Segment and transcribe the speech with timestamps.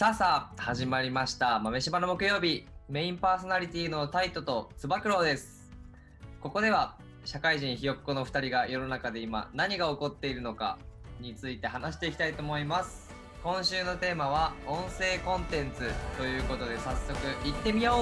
[0.00, 1.58] さあさあ始まりました。
[1.58, 2.64] 豆柴の木曜日。
[2.88, 5.70] メインパーソナリティのタイトとつば九郎です。
[6.40, 6.96] ここでは
[7.26, 10.78] 社会人ひよっこの2人が世の中で今何が起こっているのか
[11.20, 13.14] について話していきたいと思います。
[13.44, 17.96] 今週のテーマは音声コンテンツということで早速行ってみよ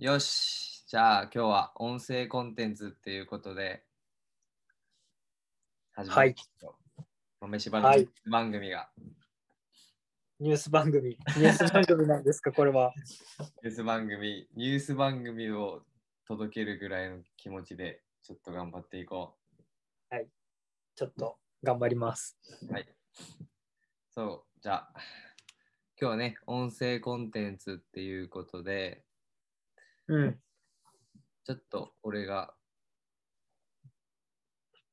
[0.00, 0.02] う。
[0.02, 0.86] よし。
[0.88, 3.82] じゃあ今日は音声コンテンツっていうことで
[5.92, 6.74] 始まりましたよ
[7.40, 8.08] 豆柴のはい。
[8.28, 8.88] 番組が、
[10.40, 11.10] ニュース番組。
[11.10, 12.92] ニュース番組なんですか、これは。
[13.64, 15.82] ニュース番組、ニュース番組を
[16.28, 19.34] 届けるぐらいの気持ちで、ちょっと頑張っていこ
[20.94, 22.38] ちょっと頑張ります。
[22.70, 22.72] う。
[22.72, 22.86] はい。
[24.12, 24.92] そう、じゃあ、
[26.00, 29.02] 今日はね、音声コンテンツっていうことで、
[30.06, 30.40] うん。
[31.42, 32.54] ちょっと俺が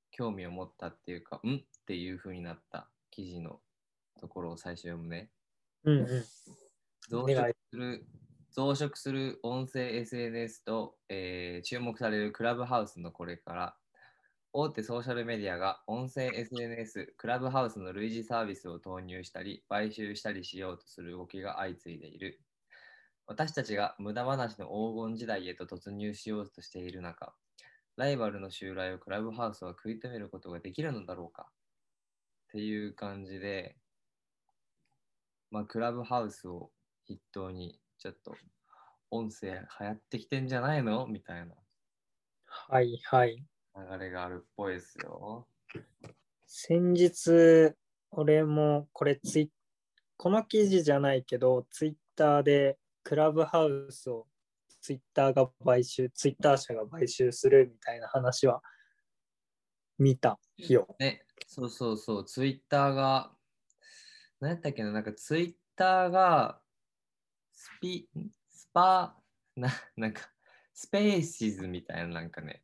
[0.09, 1.57] 興味を持ったっていうか、ん？
[1.57, 3.61] っていう風になった記事の
[4.19, 5.29] ところを最初読むね。
[5.85, 6.25] うんうん。
[7.07, 8.07] 増殖する
[8.51, 13.77] 増殖する音声 SNS と、えー注目されるクラブハウスのこれから
[14.53, 22.41] 大手ソーシャルメディアが音声 SNS クラブハウスの類似サービスを投入したり買収したりしようとする動きが相次いでいる
[23.27, 27.35] 私たちが無駄話の黄金時代へと突入しようとしている中
[27.97, 31.51] ライバルの襲来をクラブハウスは食い止めることができるのだろうか？
[32.47, 33.77] っていう感じで
[35.55, 36.69] まあ、クラブハウスを
[37.07, 38.35] 筆頭に、ちょっと
[39.09, 41.07] 音声流行ってきてんじゃないの？
[41.07, 41.55] みたいな
[42.45, 43.37] はいはい。
[43.37, 45.47] 流れがあるっぽいですよ。
[46.45, 47.73] 先日、
[48.11, 49.49] 俺もこれツイ、
[50.17, 54.27] この記事じゃないけど、ツイッターでクラブハウスを
[54.81, 58.61] ツイッターが買収、ツイッター社が買収するみたいな話は
[59.97, 60.93] 見たよ。
[60.99, 63.31] ね、そうそうそう、ツイッターが、
[64.45, 66.61] 何やったっけな、なんかツイッターが、
[67.51, 68.07] スピ、
[68.47, 69.17] スパ、
[69.55, 70.21] な、なんか、
[70.71, 72.61] スペーシズみたいな、なんかね、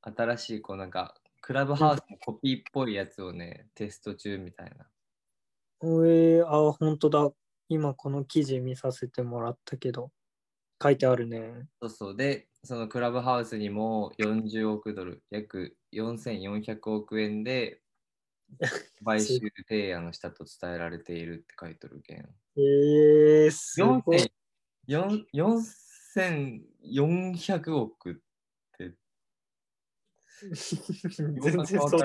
[0.00, 4.86] 新しい、こうなんか、クラブハウスのコピーっぽいやつをね、テスト中みたいな。
[5.82, 7.30] えー、あ、本当だ。
[7.68, 10.12] 今この記事見させてもらったけど、
[10.80, 11.66] 書いてあるね。
[11.82, 12.16] そうそう。
[12.16, 17.79] で、そのクラブハウスにも40億ドル、約4400億円で
[19.04, 22.28] 買収提案をしたと伝えられているって書いてるけん。
[22.56, 24.32] えー、すごい。
[24.88, 28.14] 4000 4400億っ
[28.76, 28.94] て、
[31.20, 31.98] 全然想像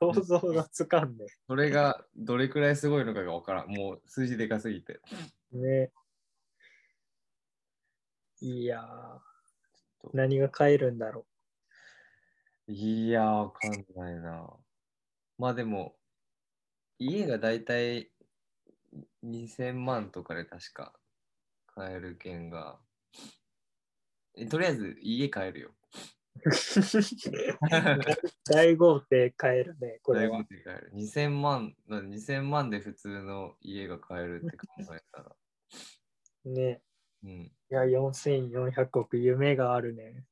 [0.00, 1.26] 想像がつかんね。
[1.46, 3.68] それがどれくらいすごいのかがわからん。
[3.68, 5.00] もう数字でかすぎて。
[5.52, 5.92] ね。
[8.40, 9.20] いや
[10.14, 11.26] 何が買えるんだろ
[12.66, 14.48] いやー、わかんないな。
[15.40, 15.96] まあでも、
[16.98, 18.10] 家がだいたい
[19.24, 20.92] 2000万とかで確か
[21.66, 22.78] 買える券が、
[24.36, 25.70] えとりあえず家買えるよ。
[26.44, 26.50] う。
[28.44, 30.38] 大豪邸買えるね、これ大は。
[30.40, 30.90] 豪邸買える。
[30.92, 35.34] 2000万、な2000万で普通の家が買えるって考えたら。
[36.44, 36.82] ね。
[37.24, 37.30] うん。
[37.30, 40.26] いいや、4400億、夢があるね。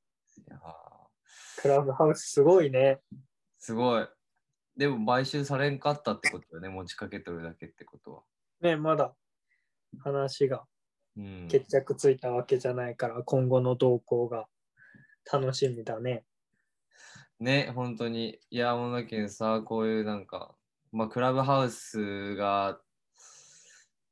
[0.47, 3.01] やークラブハウスすごいね。
[3.57, 4.07] すごい。
[4.79, 6.69] でも買収されんかったってことよね。
[6.69, 8.23] 持ちかけとるだけってことは。
[8.61, 9.13] ね、まだ
[9.99, 10.65] 話が
[11.17, 11.49] うん。
[11.49, 14.47] 決着ついたわけじゃないから、今後の動向が
[15.31, 16.25] 楽しみだね。
[17.41, 18.39] ね、本当に。
[18.51, 20.55] いや、もうだけどさ、こういうなんか、
[20.93, 22.81] まあ、クラブハウスが、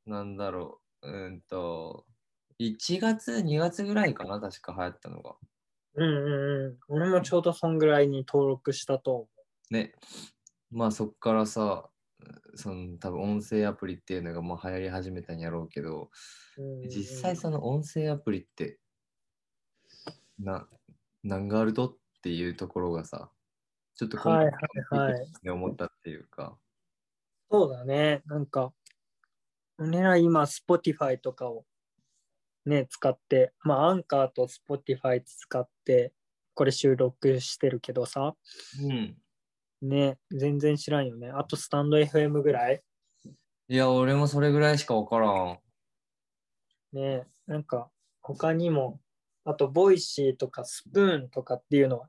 [0.04, 2.04] なんだろう、うんと、
[2.58, 5.36] 1月、2月ぐらいかな、確か流行ったのが。
[5.94, 6.78] うんうんうん。
[6.88, 9.28] 俺もちょうどそんぐらいに登録したと思
[9.70, 9.94] ね、
[10.70, 11.90] まあそっからさ、
[12.56, 16.10] その多分音声アプリっていうのがもう流行り始めたんやろうけど、
[16.84, 18.80] 実際その音声アプリって、
[20.38, 20.68] な、
[21.22, 23.32] 何があるとっていうところがさ、
[23.96, 24.52] ちょっと今はい回
[24.90, 25.32] はいはい。
[25.42, 26.58] ね思ったっていうか、
[27.50, 28.22] そうだね。
[28.26, 28.72] なんか、
[29.78, 31.64] 俺ら今、Spotify とかを
[32.66, 36.12] ね、使って、まあ、アンカーと Spotify 使って、
[36.54, 38.34] これ収録してるけどさ、
[38.72, 39.22] うん。
[39.88, 41.28] ね、全然知らんよね。
[41.28, 42.82] あと、スタンド FM ぐらい？
[43.68, 45.58] いや、俺もそれぐらいしかわからん。
[46.92, 47.90] ね、なんか、
[48.22, 49.00] 他にも、
[49.44, 52.08] あと、ボイシーとかスプーンとかっていうのは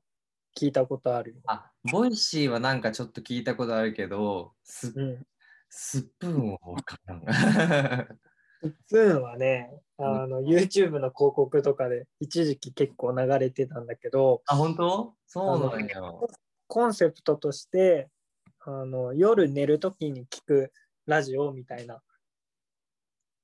[0.58, 1.42] 聞いたことあるよ。
[1.48, 5.26] あ、ボイシーはなんかちょっと聞いたことあるけど、スうん。
[5.70, 7.24] スプーンはわからん。
[8.62, 15.16] スプーンはね、あの、YouTube の広告とかで一時期結構流れてたんだけど、あ、本当？
[15.28, 16.02] そうなんや。
[16.68, 18.10] コンセプトとして
[18.62, 20.72] あの夜寝るときに聞く
[21.06, 22.02] ラジオみたいな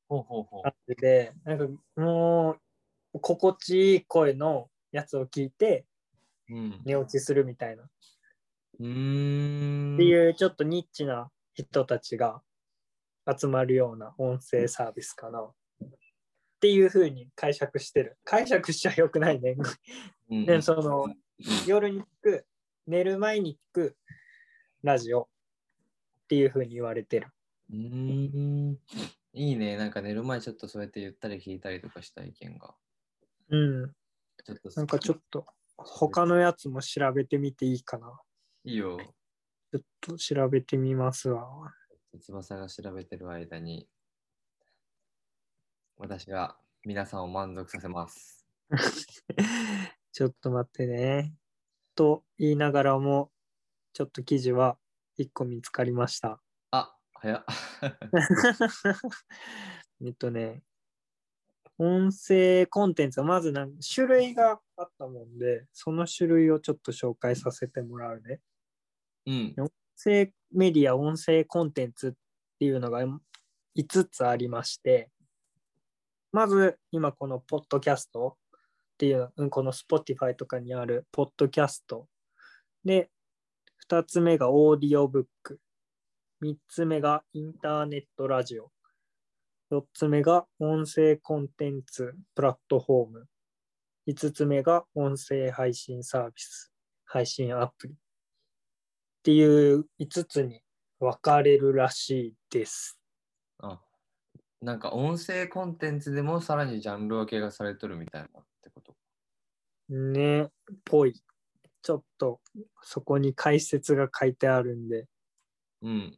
[0.09, 2.57] 感じで、なんかも
[3.13, 5.85] う心地いい声のやつを聞いて。
[6.85, 7.83] 寝落ちするみたいな。
[7.83, 7.87] っ
[8.79, 9.97] うーん。
[9.97, 12.41] ていうちょっとニッチな人たちが
[13.25, 15.39] 集まるような音声サービスかな。
[15.39, 15.53] っ
[16.59, 18.17] ていうふうに解釈してる。
[18.23, 19.55] 解釈しちゃよくないね。
[20.29, 21.07] うんで、その
[21.65, 22.45] 夜に聞く、
[22.87, 23.97] 寝る前に聞く
[24.83, 25.27] ラジオっ
[26.27, 27.27] ていうふうに言われてる。
[27.71, 28.77] うーん。
[29.33, 29.77] いいね。
[29.77, 32.75] なんか寝る前ちょっとそうやってゆったり聞いたりとかした意見が。
[33.49, 33.93] うん。
[34.45, 35.45] ちょっとなんかちょっと
[35.77, 38.19] 他のやつも調べてみていいかな。
[38.65, 38.97] いいよ。
[39.71, 41.73] ちょっと調べてみますわ。
[42.19, 43.87] 翼が調べてる間に、
[45.97, 48.45] 私が皆さんを満足させます。
[50.11, 51.33] ちょっと待ってね。
[51.95, 53.31] と言いながらも、
[53.93, 54.77] ちょっと記事は
[55.19, 56.39] 1個見つかりました。
[56.71, 57.45] あ、早っ。
[60.05, 60.63] えっとね、
[61.77, 68.41] 音声コンテンツはまずなん種類があったもんで、その種類をちょっと紹介させてもらうね。
[69.25, 69.53] うん。
[69.57, 72.11] 音声メディア、音声コンテンツっ
[72.59, 73.01] ていうのが
[73.75, 75.09] 5つありまして、
[76.31, 78.37] まず今このポッドキャスト
[78.93, 82.07] っていう、この Spotify とかにあるポッドキャスト。
[82.85, 83.09] で、
[83.89, 85.59] 2つ目がオーディオブック。
[86.41, 88.71] 3つ目がインターネットラジオ。
[89.71, 93.27] 4つ目が音声コンテンツプラットフォーム。
[94.07, 96.71] 5つ目が音声配信サービス、
[97.05, 97.93] 配信アプリ。
[97.93, 97.97] っ
[99.23, 100.61] ていう5つに
[100.99, 102.99] 分かれるらしいです。
[103.59, 103.81] あ、
[104.61, 108.43] なんか音声コンテンツでもさらにジャンル分けがされとるみたいな。
[109.89, 110.49] ね、
[110.85, 111.21] ぽい。
[111.81, 112.39] ちょっと
[112.81, 115.07] そこに解説が書いてあるんで、
[115.81, 116.17] うん。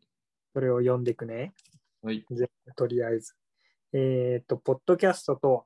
[0.54, 1.54] それを読んでいくね。
[2.02, 2.24] はい。
[2.76, 3.34] とりあえず。
[3.94, 5.64] えっ、と、ポッドキャストとは、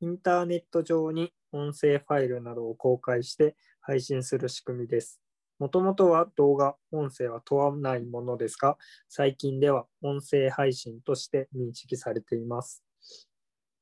[0.00, 5.20] インターネット上に音声ファイルなどを公開して配信する仕組みです。
[5.58, 8.78] もともとは動画、音声は問わないものですが、
[9.08, 12.82] 最近では音声配信として認識されています。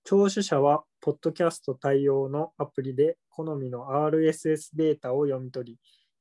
[0.05, 5.79] 聴取者は、ポッドキャスト対応のアプリで好みの RSS データを読み取り、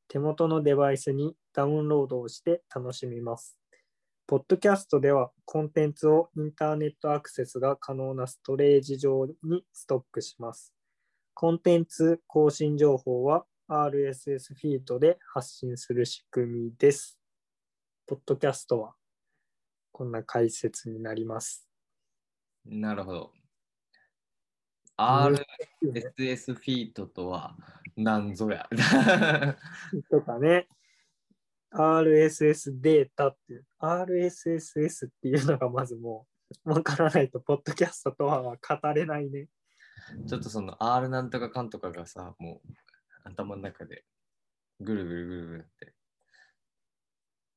[0.08, 3.58] 手元のデバイスにダウンロードをして楽しみます。
[4.28, 10.76] ポッドキャストではコンテンツをインターネットアクセスが可能なストレージ上にストックします。
[11.34, 17.20] コンテンツ更新情報は RSS フィードで発信する仕組みです。
[18.06, 18.94] ポッドキャストは
[19.92, 21.68] こんな解説になります。
[22.64, 23.37] なるほど。
[24.98, 25.36] 難
[25.84, 27.56] RSS フィートとは
[27.96, 28.68] 何ぞや。
[30.10, 30.68] とかね、
[31.72, 36.28] RSS データっていう、RSSS っていうのがまずも
[36.66, 39.48] うわからないと、ポッドキャストとは語れないね。
[40.28, 42.74] ちょっとその R なんとかかんとかがさ、もう
[43.24, 44.06] 頭の中で
[44.80, 45.94] ぐるぐるぐるぐるって。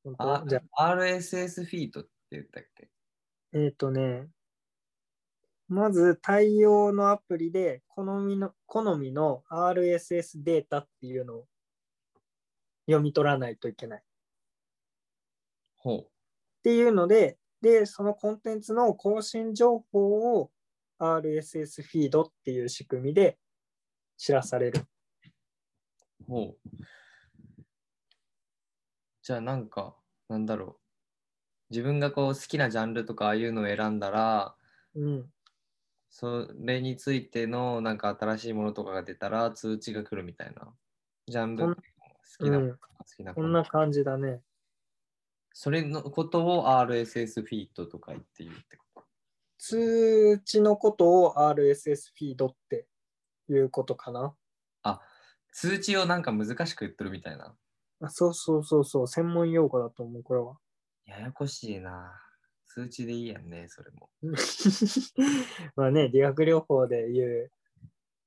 [0.03, 2.89] 本あ当じゃ RSS フィートって言ったっけ？
[3.53, 4.27] あ、えっ、とね、
[5.71, 11.45] まず対応のアプリで好みの好みの RSS データっていうのを
[12.87, 13.99] 読み取らないといけない。
[13.99, 14.03] っ
[15.77, 16.09] ほ
[16.61, 20.51] ていうので、で、そのコンテンツの更新情報を
[20.99, 23.37] RSS フィードっていう仕組みで
[24.17, 24.81] 知らされる。
[24.81, 26.25] う。
[26.27, 26.83] ほう。
[29.23, 29.95] じゃあなんか、
[30.27, 30.75] なんだろう。
[31.69, 34.53] 自分がこう好きなジャンルとかああいうのを選んだら、
[34.95, 35.31] うん。
[36.11, 40.67] それについてのなんか新しいものとかが出たら通知が来るみたいな。
[41.27, 41.75] ジャンル好
[42.37, 42.77] きな、うん好
[43.15, 44.41] きなこんな感じだね。
[45.53, 49.03] それのことを RSS フィートとか言って言うってこ
[49.57, 52.87] 通知のことを RSS フィードって
[53.49, 54.29] いうことかな。
[54.29, 54.35] と。
[54.83, 55.01] あ、
[55.53, 57.55] 通知をなんか難しく言ってるみたいな。
[58.01, 60.57] あそうそうそうそう、専門用語だと思う、これは。
[61.05, 62.19] ややこしいな。
[62.73, 64.09] 通知でいいやんね、それも。
[65.75, 67.51] まあね、理学療法で言う、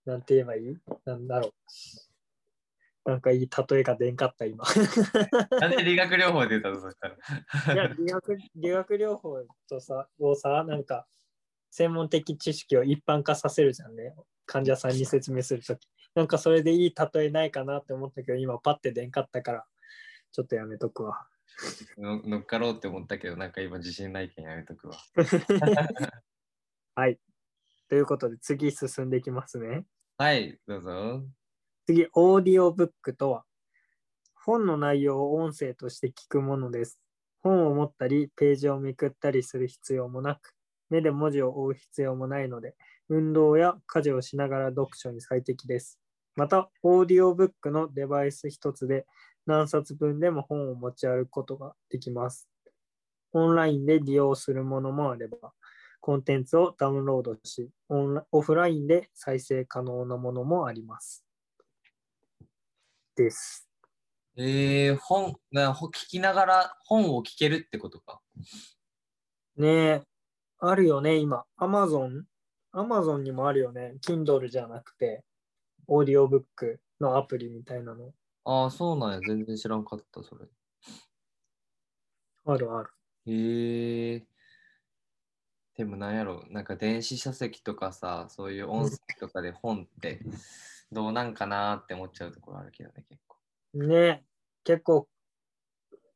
[0.04, 0.76] なんて言えばいい？
[1.06, 3.10] なんだろう。
[3.10, 4.64] なんかいい例えが出んかった、今。
[5.60, 7.74] なんで理学療法で言ったのそしたら。
[7.74, 11.06] いや、理学理学療法とさ、をさ、なんか、
[11.70, 14.14] 専門的知識を一般化させるじゃんね。
[14.46, 15.88] 患者さんに説明するとき。
[16.14, 19.66] なんかそれでいい例えないかなって思ったけど、今パッて出んかったから、
[20.32, 21.26] ちょっとやめとくわ。
[21.98, 24.96] の 乗っかろうって思ったけど、なんか今自信ないけんやめとくわ。
[26.94, 27.18] はい。
[27.88, 29.84] ということで、次進んでいきますね。
[30.16, 31.24] はい、どうぞ。
[31.86, 33.44] 次、オーディオブックとは、
[34.34, 37.00] 本の内容を音声として聞くものです。
[37.40, 40.54] 本を持ったり、ページをめくったりする必要もなく、
[40.88, 42.74] 目で文字を追う必要もないので、
[43.08, 45.98] 運動や家事をしながら読書に最適です。
[46.36, 49.06] また、オーディオブックのデバイス一つで
[49.46, 52.48] 何冊分でも本を持ち歩くことができます。
[53.32, 55.52] オンラインで利用するものもあれば、
[56.00, 61.24] コンテンツをダウンロードし、オンラオフラインで再生可能なものもあります。
[63.16, 63.68] です。
[64.36, 68.20] えー、本、聞きながら本を聞けるってことか？
[69.56, 70.02] ねえ、
[70.58, 71.44] あるよね、今。
[71.58, 72.22] Amazon、
[72.72, 73.94] Amazon にもあるよね。
[74.04, 75.22] Kindle じゃなくて、
[75.86, 78.12] オーディオブックのアプリみたいなの。
[78.44, 79.20] ああ、そうなんや。
[79.20, 80.46] 全然知らんかった、それ。
[82.46, 82.90] あるある。
[83.26, 84.26] へえ。
[85.76, 90.20] でもなんやろ、なんか電子書籍とかさ、そういう音声とかで本って
[90.92, 93.38] どうなんかなって思っちゃうところあるけどね、結構。
[93.74, 94.24] ねえ、
[94.62, 95.08] 結構、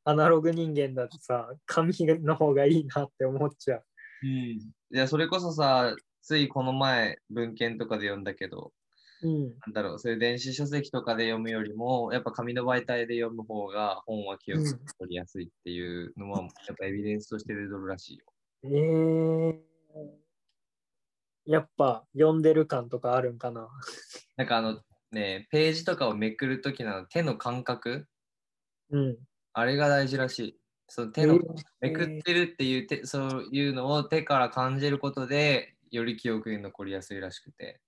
[0.05, 1.93] アナログ人間だとさ、紙
[2.23, 3.85] の方がいいなって思っちゃう。
[4.23, 4.29] うん。
[4.31, 8.73] いや、それこそさ、ついこの前文献とかで読んだけど、
[9.23, 9.43] うん。
[9.43, 18.25] なんだろう、そういう電子書籍とかで読むよりも、やっぱ紙の媒体で読む方が本は記憶に残りやすいっていうのは、やっぱエビデンスとして出てるらしいよ。
[18.65, 19.59] えー、
[21.47, 23.69] やっぱ読んでる感とかあるんかな。
[24.37, 28.07] なんかあのね、ページとかをめくるときの手の感覚、
[28.91, 29.17] うん。
[29.53, 30.61] あれが大事らしい。
[30.87, 31.41] その手の、えー
[31.81, 37.81] めくってるっていう手、そういうのを手から感じることで、より記憶に残りやすいらしくて。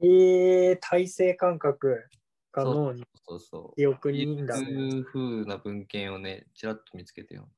[0.00, 2.04] えー、体勢感覚
[2.52, 3.76] が脳にそうそう。
[3.76, 4.70] 記憶にいいんだそうね。
[4.70, 7.48] いう風な文献をね、ちらっと見つけてよ。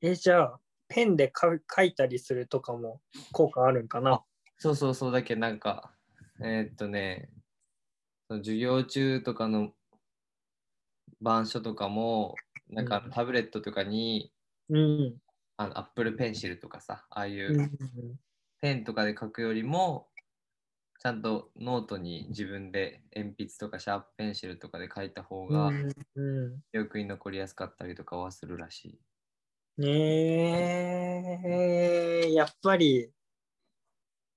[0.00, 3.00] え、じゃあ、ペンでか書いたりするとかも
[3.32, 4.22] 効果あるんかな？
[4.58, 5.94] そうそうそう、だけどなんか、
[6.40, 7.30] えーっとね、
[8.28, 9.72] 授業中とかの
[11.20, 12.34] 板書とかも、
[12.68, 14.32] なんかうんタブレットとかに、
[14.68, 15.16] うん。
[15.56, 17.70] あのアップルペンシルとかさ、ああいうんう
[18.60, 20.08] ペンとかで書くよりも、
[21.02, 25.72] ちゃんとノートに自分で鉛筆とかシャープペンシルとかで書いた方が
[26.70, 29.00] 記憶に残りやすかったりとかはするらし
[29.78, 29.80] い。
[29.82, 31.40] ね
[32.24, 33.10] え、やっぱり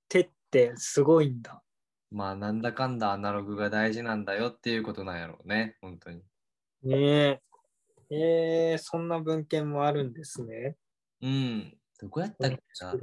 [0.09, 1.61] 手ってすごいんだ。
[2.09, 6.23] まあ、なんだかんだアナログが大事なんだよっていうことなんやろうね、本当に。
[6.81, 7.41] ねえ。
[8.09, 10.77] えー、そんな文献もあるんですね。
[11.21, 11.77] うん。
[12.01, 12.95] どこやったっけな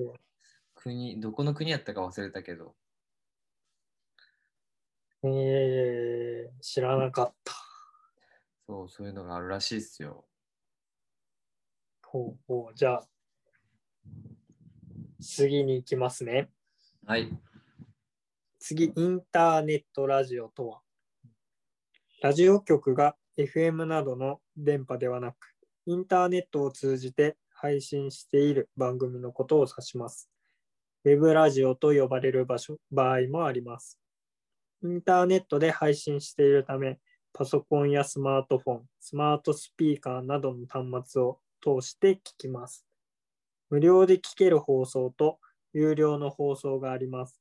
[0.75, 2.75] 国、どこの国やったか忘れたけど。
[5.25, 7.55] えー、知らなかった。
[8.67, 10.25] そう、そういうのがあるらしいっすよ。
[12.03, 12.75] ほうほう。
[12.75, 13.09] じゃあ、
[15.21, 16.51] 次に行きますね。
[17.07, 17.31] はい。
[18.59, 20.83] 次、インターネットラジオとは、
[22.21, 25.55] ラジオ局が FM などの電波ではなく、
[25.87, 30.29] インターネットを通じて配信している番組のことを指します。
[31.05, 34.02] ウェブラジオと呼ばれる場所場合もあります。
[34.83, 36.99] インターネットで配信しているため、
[37.33, 42.85] パソコンやスマートフォン、スマートスピーカーなどの端末を通して聞きます。
[43.71, 45.39] 無料で聞ける放送と
[45.73, 47.41] 有料の放送があります。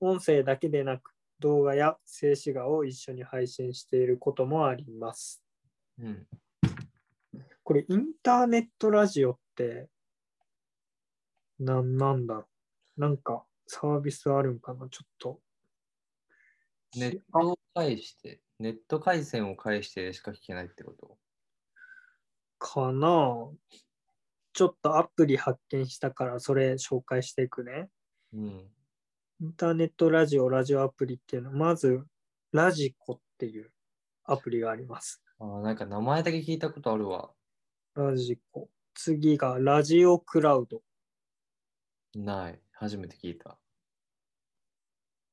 [0.00, 5.42] 音声だけでなく動画や静止画を一緒に配信していることもあります。
[5.98, 6.26] うん。
[7.62, 9.88] これインターネットラジオって
[11.58, 12.46] 何なんだろ
[12.98, 13.00] う？
[13.00, 14.88] なんかサービスあるんかな？
[14.88, 15.40] ちょっと。
[16.96, 21.18] ネットを介して、ネット回線を介してしか聞けないってこと？
[22.58, 23.48] かな
[24.52, 27.88] ちょっとアプリ発見したからそれ紹介していくね。
[28.34, 28.68] うん。
[29.40, 32.04] インターネットラジオ、ラジオアプリっていうのは、まず
[32.52, 33.70] ラジコっていう
[34.24, 35.22] アプリがあります。
[35.38, 37.30] あーなんか名前だけ聞いたことあるわ。
[37.94, 38.68] ラジコ。
[38.92, 40.82] 次がラジオクラウド。
[42.14, 42.60] ない。
[42.72, 43.56] 初めて聞いた。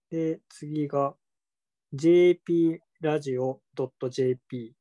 [0.09, 1.15] で、次が
[1.93, 3.61] jp ラジオ
[4.09, 4.75] .jp。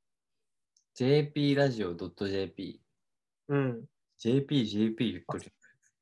[0.93, 2.81] jp ラジオ .jp。
[3.47, 3.85] うん。
[4.19, 5.53] jp、jp 言っとる。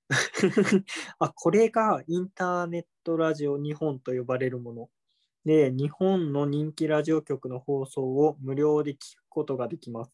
[1.18, 4.90] あ、これがインターネットラジオ日本と呼ばれるもの。
[5.44, 10.12] で、日本の人気ラジオ局の放送を無料で聞くことができます。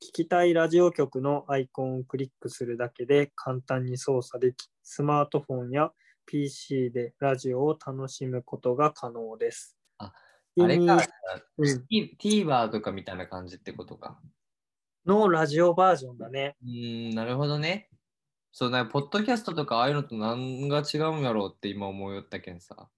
[0.00, 5.92] 聞きたいラジオ局のアイコンをクリックするだけで簡単に操作でき、スマートフォンや
[6.26, 9.81] PC でラジオを楽しむことが可能です。
[10.06, 10.12] あ
[10.60, 11.02] あれか、
[11.58, 14.20] うん、T- TVer とかみたいな感じってことか。
[15.06, 16.56] のラジオバージョンだね。
[16.62, 17.88] うーん、なるほどね。
[18.52, 22.88] そうね、ポッドキャストとかああいうのと何が違うんやろうって今思いよったけんさ。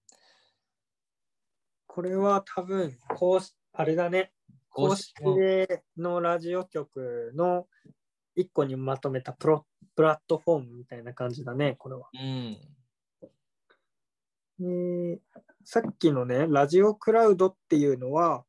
[1.87, 4.33] これは多分、公式あれだね。
[4.69, 7.67] 公式でのラジオ局の
[8.35, 12.09] 一個にまとめたプロプラットフォームみたいな感じだね、これは。
[12.13, 12.57] うん。
[14.59, 15.19] えー
[15.65, 18.45] さっきのね、ラジオクラウドっていうのは、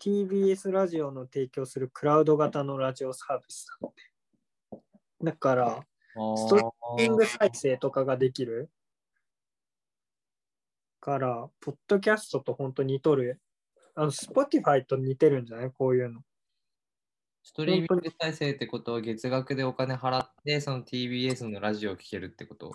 [0.00, 4.82] TBS ラジオの提供するクラウド型のラジオサービスだって。
[5.22, 8.70] だから、ストリーミング再生とかができる
[11.00, 13.38] から、ポッドキャストと本当に似とる。
[13.94, 15.70] あの、Spotify と似てるんじゃない？
[15.70, 16.22] こういうの。
[17.42, 22.72] ストリーミング再生ってことは月額でお金払って、その TBS のラジオを聴けるってこと？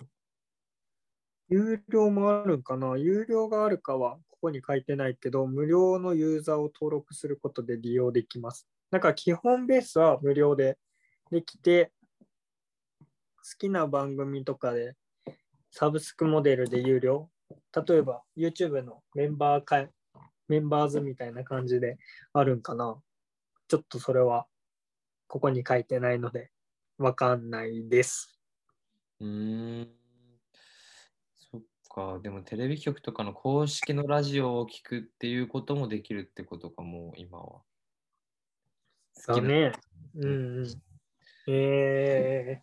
[1.48, 2.96] 有料もあるんかな？
[2.96, 8.68] 有料があるかはここに書いてないけど、無料のユーザーを登録することで利用できます。
[8.90, 10.78] だか基本ベースは無料で
[11.30, 11.92] できて、
[13.00, 13.04] 好
[13.58, 14.94] きな番組とかで
[15.70, 17.30] サブスクモデルで有料。
[17.74, 19.86] 例えば YouTube のメンバーか
[20.48, 21.98] メンバーズみたいな感じで
[22.32, 22.96] あるんかな？
[23.68, 24.46] ちょっとそれは
[25.26, 26.50] ここに書いてないので
[26.98, 28.38] わかんないです。
[29.20, 29.88] うん。
[31.98, 32.20] か。
[32.22, 37.60] でもテレビ局とかの公式のラジオを聞くっていうこともできるってことかも、今は。
[39.26, 39.72] だね。
[40.14, 40.82] うんうん。
[41.48, 42.62] えー、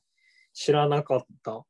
[0.54, 1.66] 知らなかった。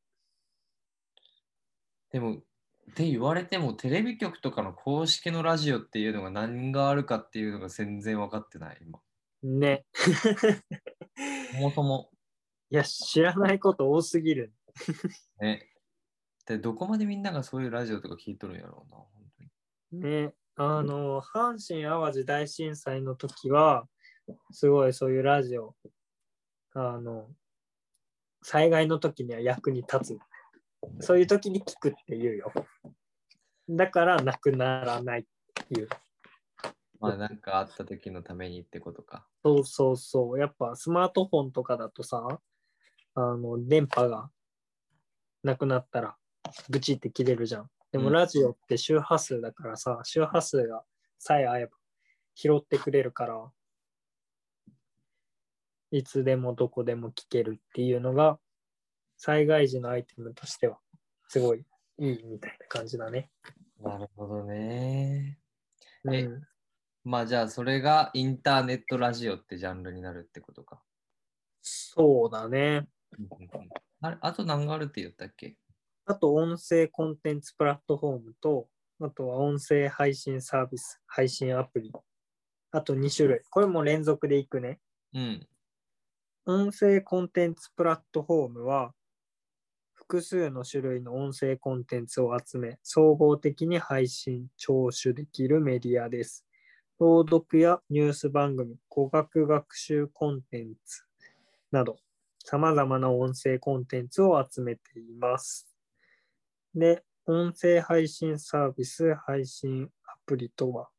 [2.12, 9.00] でも、って言われても、テレビ局とかの公式のラジオっていうのが何があるかっていうのが全然分かってない、今。
[9.44, 9.86] ね。
[11.52, 12.12] そもそも。
[12.70, 14.54] いや、知らないこと多すぎる。
[15.40, 15.75] ね。
[16.46, 19.08] で、どこまでみんながそういうラジオとか聞いとるんやろうな、本
[19.92, 20.04] 当に。
[20.04, 20.34] ね。
[20.58, 23.88] あの、阪神・淡路大震災の時は、
[24.52, 25.76] すごいそういうラジオ、
[26.74, 27.30] あの、
[28.42, 30.18] 災害の時には役に立
[31.00, 31.04] つ。
[31.04, 32.54] そういう時に聞くっていうよ。
[33.68, 35.24] だから、なくならないっ
[35.68, 35.90] ていう。
[37.00, 39.28] まあ、なんかあった時のためにってことか。
[39.44, 40.40] そうそうそう。
[40.40, 42.40] やっぱスマートフォンとかだとさ、
[43.16, 44.30] あの、電波が
[45.44, 46.16] なくなったら、
[46.70, 47.70] ブチって切れるじゃん。
[47.92, 50.84] でもうんラジオって周波数だからさ、周波数が
[51.18, 51.72] さえ合えば
[52.36, 53.52] 拾ってくれるから、
[55.92, 58.38] いつでもどこでも聞けるっていうのが、
[59.18, 60.78] 災害時のアイテムとしては、
[61.30, 61.66] すごい
[62.00, 63.30] いいみたいな感じだね。
[63.82, 65.40] なるほどね。
[66.12, 66.48] えうん、
[67.04, 70.82] まあじゃあそれがインターネットラジオってジャンルになるってことか。
[71.62, 72.88] そうだね。
[74.02, 75.56] あれあと何があるって言ったっけ？
[76.08, 78.68] あと音声コンテンツプラットフォームと、
[79.02, 81.92] あとは音声配信サービス、配信アプリ。
[82.72, 83.42] あと2種類。
[83.50, 84.80] これも連続でいくね。
[85.14, 85.48] うん。
[86.46, 88.94] 音声コンテンツプラットフォームは、
[89.94, 96.46] 複数の種類の音声コンテンツを集め、総合的に配信、聴取できるメディアです。
[97.00, 101.04] 朗読やニュース番組、語学学習コンテンツ
[101.72, 101.98] など、
[102.44, 105.75] 様々な音声コンテンツを集めています。
[106.76, 110.90] で、音声配信サービス、配信アプリとは、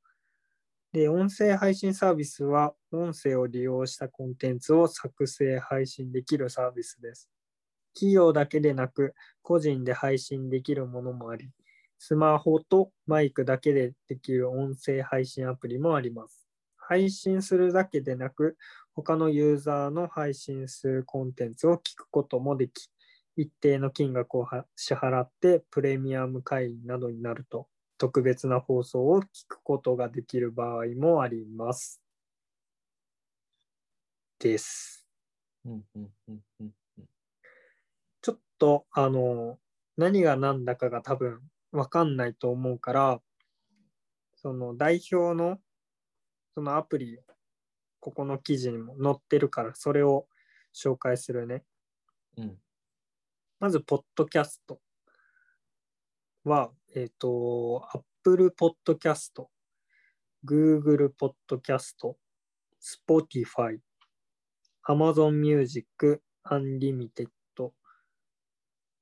[0.91, 7.29] で、音声配信サービスは、音声を利用したコンテンツを作成、配信できるサービスです。
[7.93, 11.51] 企業だけでなく、個人で配信できるものもあり、
[11.99, 16.49] スマホとマイクだけでできる音声配信アプリもあります。
[16.79, 18.57] 配信するだけでなく、
[18.95, 22.89] 他のユーザーの配信するコンテンツを聞くこともでき、
[23.37, 27.69] 一定の金額をは支払ってプレミアム会員などになると、
[27.99, 32.01] 特別な放送を聞くことができる場合もあります。
[34.39, 35.07] です。
[35.67, 36.73] うんうんうんうん
[38.23, 39.59] ちょっと、あの、
[39.97, 43.21] 何が何だかが多分わかんないと思うから、
[44.35, 45.59] その代表の
[46.55, 47.21] そのアプリ、
[48.01, 50.27] ここの記事にも載ってるから、それを
[50.75, 51.65] 紹介するね。
[52.39, 52.59] うん
[53.59, 54.81] まず、ポッドキャスト
[56.45, 59.47] は、えっ、と、Apple Podcast、
[60.45, 62.17] Google Podcast、
[62.79, 63.79] Spotify、
[64.87, 67.29] Amazon Music、Unlimited。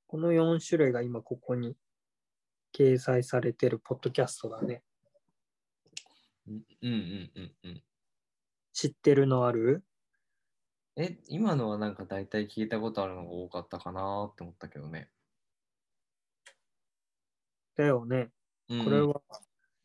[0.07, 1.77] この4種類が今ここに
[2.73, 4.85] 掲載されてるポッドキャストだね。
[6.47, 7.83] うんうんうんうんうん。
[8.73, 9.83] 知ってるのある？
[10.97, 15.11] え、今のはなんか大体聞いたことあるのが多かったかなって思ったけどね。
[17.77, 18.31] だよね。
[18.69, 19.21] うんこれは。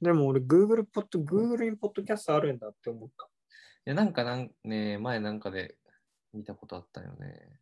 [0.01, 3.25] でも俺 Google ポッド、Google にポッドキャストあるんだって思った。
[3.25, 3.27] い
[3.85, 5.77] や、なんかなんね、前なんかで
[6.31, 7.59] 見たことあったよね。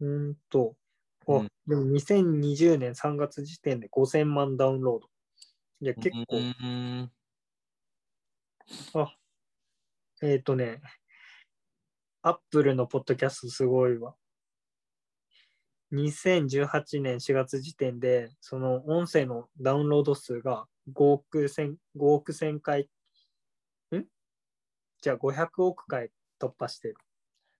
[0.00, 0.76] うーんと、
[1.28, 5.08] あうんでも2020年3月時点で5000万ダウンロード。
[5.80, 6.66] いや、結構、うんう
[7.04, 7.12] ん
[8.94, 9.17] あ、
[10.20, 10.80] えっ、とね、
[12.22, 14.14] アップルのポッドキャストすごいわ。
[15.92, 22.88] 2018年4月時点で、その音声のダウンロード数が5億千 ,5 億千回、
[23.94, 24.04] ん
[25.00, 26.96] じゃあ500億回突破してる。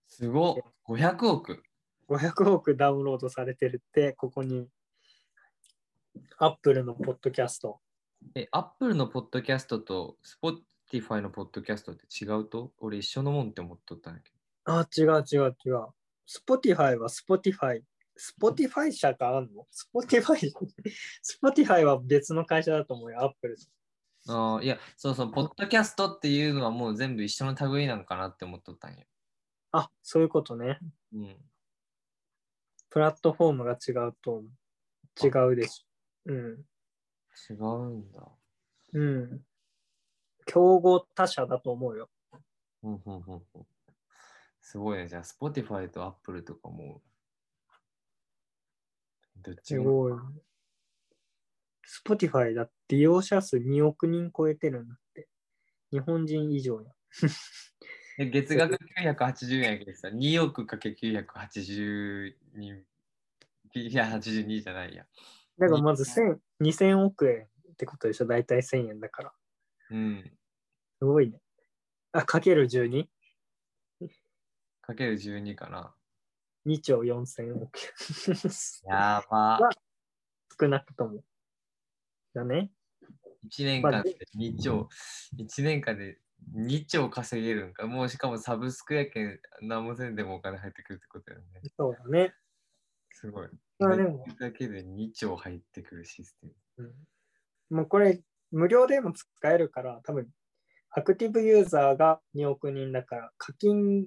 [0.07, 0.55] すごっ
[0.87, 1.63] !500 億
[2.09, 4.67] 500億ダウンロードされてるって、ここに、
[6.37, 7.79] アップルのポッドキャスト。
[8.35, 10.17] え、アップルのポッドキャストと
[10.91, 12.73] Spotify のポッドキャストって違うと？
[12.79, 14.31] 俺一緒のもんって思っとったんだけ
[14.65, 15.87] あ、違う違う違う。
[16.27, 17.81] Spotify は Spotify。
[18.41, 20.51] Spotify 社かあんの ?Spotify、
[21.41, 23.57] Spotify は別の会社だと思うよ、アップル。
[24.27, 24.33] ど。
[24.33, 29.05] ああ、いや、そうそう、ポッドキャストっていうのはもう全部一緒の類なんかなって思っとったんよ。
[29.71, 30.79] あ、そういうことね。
[31.13, 31.37] うん。
[32.89, 34.43] プラットフォームが違うと。
[35.23, 36.31] 違うでしょ。
[36.31, 36.65] うん。
[37.49, 38.27] 違うんだ。
[38.93, 39.41] うん。
[40.49, 42.09] 競合他社だと思うよ。
[42.81, 43.65] うんうんうんうん
[44.61, 45.07] すごいね。
[45.07, 47.01] じゃあ、Spotify と Apple とかも、
[49.37, 49.83] どっちも。
[49.83, 50.13] すごい。
[52.17, 55.27] Spotify だって利用者数2億人超えてるんだって。
[55.91, 56.91] 日本人以上や。
[58.17, 62.35] で月額980円やけどさ、2億かけ982、
[63.73, 65.05] 982じゃないや。
[65.57, 68.27] だからまず1000 2000億円ってことでしょ。
[68.27, 69.33] だいたい1000円だから。
[69.91, 70.38] うん。
[70.99, 71.39] すごいね。
[72.11, 73.07] あ、かける 12?2
[74.81, 75.95] かける12かな。
[76.81, 77.79] 兆4000億
[78.27, 78.91] 円。
[78.91, 79.59] やば。
[80.59, 81.23] 少なくとも。
[82.33, 82.71] だね。
[83.47, 84.89] 1年間で2兆、
[85.37, 86.19] 1年間で
[86.53, 87.87] 2兆稼げるんか。
[87.87, 91.61] もうしかもサブスクやけん、何もせんでもお金入ってくるってことだよね。
[91.77, 92.33] そうだね。
[93.11, 93.49] すごい。
[93.79, 96.53] まあでもだけで2兆入ってくるシステム。
[97.69, 100.27] うん、もうこれ、無料でも使えるから、多分
[100.91, 104.05] アクティブユーザーが2億人だから、課金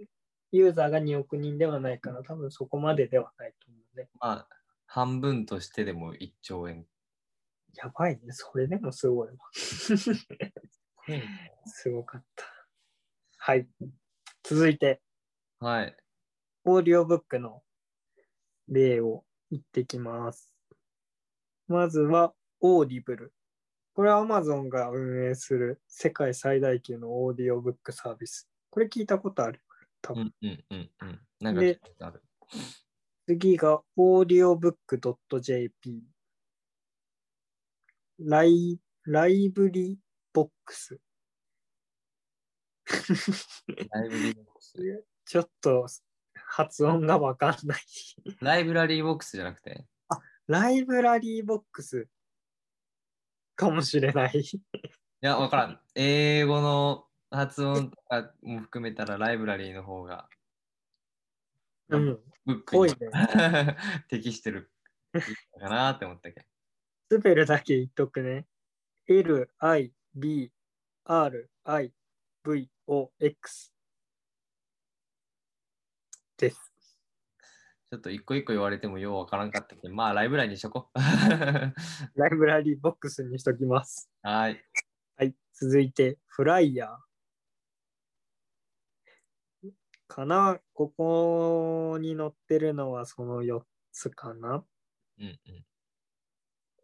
[0.51, 4.09] ユーザーが2億人ではないから、多分そこまでではないと思うね。
[4.21, 4.49] まあ、
[4.87, 6.87] 半分としてでも1兆円。
[7.75, 8.33] やばいね。
[8.33, 9.35] それでもすごいわ。
[11.65, 12.45] すごかった。
[13.39, 13.67] はい。
[14.43, 15.01] 続いて、
[15.59, 15.97] はい。
[16.65, 17.63] オーディオブックの
[18.69, 20.53] 例を言ってきます。
[21.67, 23.33] まずは、 Audible。
[23.95, 28.49] これは Amazon が運営する世界最大級のオーディオブックサービス。
[28.71, 29.61] これ聞いたことある？
[30.01, 30.33] 多分。
[30.43, 31.55] うんうんうんうん。
[31.55, 31.55] な。
[33.27, 36.03] 次が audiobook.jp
[38.21, 39.99] ライライブリ
[40.33, 40.99] ボックス。
[43.91, 45.05] ライブラリーボックス。
[45.27, 45.87] ちょっと
[46.35, 47.81] 発音がわかんない。
[48.41, 49.85] ライブラリーボックスじゃなくて？
[50.47, 52.09] ライブラリーボックス
[53.57, 54.41] かもしれない。
[54.41, 54.61] い
[55.21, 55.81] や、わからん。
[55.95, 60.29] 英語の発音とかも含めたらライブラリーの方が
[61.93, 62.21] うん。
[62.47, 63.77] ブックにね。
[64.09, 64.71] 適してる
[65.61, 66.47] かなって思ったけど。
[67.11, 68.47] スペルだけ言っとくね。
[69.07, 70.51] L, I, B,
[71.05, 71.93] R, I,
[72.45, 73.73] V, O, X
[76.39, 76.72] です。
[77.93, 80.99] ちょっと一個一個言われてもようわからんかったけど、まあライブラリーにしとこう。
[82.19, 84.11] ライブラリーボックスにしときます。
[84.23, 84.65] はい。
[85.17, 85.35] はい。
[85.53, 89.71] 続いて、フライヤー。
[90.09, 90.59] かな？
[90.73, 94.65] ここに載ってるのはその4つかな？
[95.19, 95.39] うん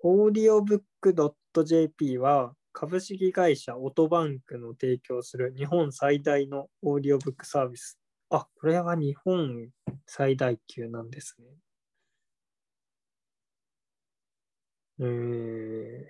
[0.04, 0.28] うん。
[0.28, 7.97] audiobook.jp は株式会社オトバンクの提供する日本最大のオーディオブックサービス。
[8.30, 9.70] あ、これは日本
[10.06, 11.46] 最大級なんですね。
[15.00, 16.06] えー、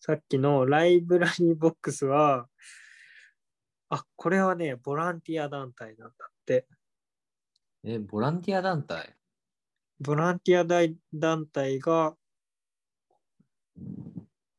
[0.00, 2.48] さっきのライブラリーボックスは、
[3.88, 6.66] あ、これはね、ボランティア団体なんだって。
[7.84, 9.14] え、ボランティア団体？
[10.00, 12.16] ボランティア大団体が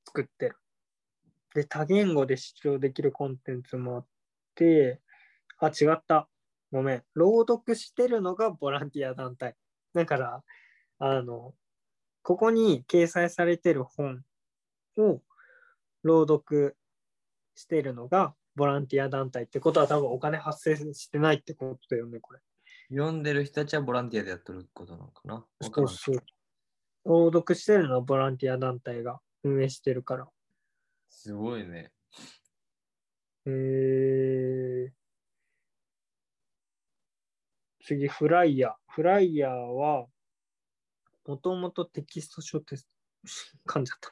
[0.06, 0.58] 作ってる。
[1.56, 4.06] で、多言語で視聴できるコンテンツもあっ
[4.56, 5.02] て、
[5.60, 6.30] あ、違った。
[6.72, 7.04] ごめん。
[7.13, 9.56] 朗読してるのがボランティア団体。
[9.93, 10.43] だから、
[11.00, 11.54] あの、
[12.22, 14.24] ここに掲載されてる本
[14.98, 15.22] を
[16.04, 16.76] 朗読
[17.56, 22.39] してるのがボランティア団体ってことは多分お金発生してないってことだよね、これ。
[22.89, 25.46] 読んでる人たちはボランティアでやってることなのかな？
[25.62, 26.24] そうそう。
[27.06, 30.28] 朗読してるのはボランティア団体が運営してるから。
[31.10, 31.91] すごいね。
[33.46, 34.91] えー、
[37.88, 38.73] 次、フライヤー。
[38.89, 40.08] フライヤーは、
[41.26, 42.86] もともとテキスト書です。
[43.65, 44.12] 噛んじゃった。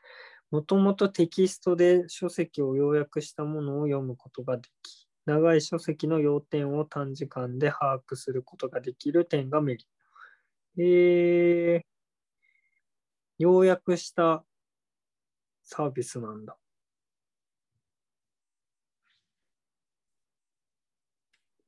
[0.49, 9.91] もともとテキストで書籍を要約したものを読むことができ、長い書籍の要点を短時間で把握することができる点がメリット。
[10.77, 11.85] えー、
[13.39, 14.45] 要約した
[15.63, 16.57] サービスなんだ。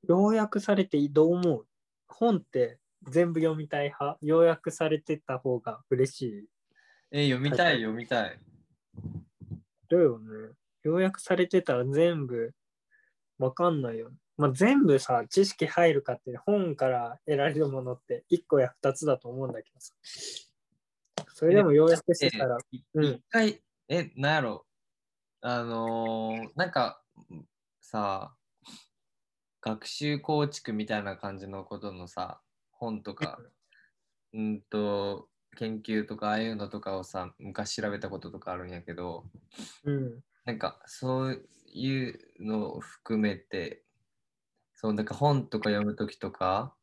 [0.03, 1.67] 要約されてどう思う？
[2.07, 4.17] 本って全部読みたい派？
[4.21, 6.45] 要約されてた方が嬉しい？
[7.11, 8.39] えー読みたい、読みたい。
[9.89, 10.53] だよね。
[10.83, 12.53] 要約されてたら全部
[13.39, 14.15] わかんないよね。
[14.37, 19.93] まあ、全部さ、知識入るかって本から得られるものって1個や2つだと思うんだけどさ。
[21.33, 24.65] それでも要約してたら、いうん一回、え、なんやろ。
[25.41, 27.01] あのーなんか
[27.81, 28.35] さ、
[29.67, 32.39] 学習構築みたいな感じのことのさ、
[32.71, 33.37] 本とか、
[34.33, 35.27] うんと、
[35.57, 39.25] 研究とかああいうのとかをさ、昔調べたこととかあるんやけど、
[39.83, 40.23] うん。
[40.45, 43.83] なんかそういうのを含めて、
[44.73, 46.73] そう、なんか本とか読むときとか、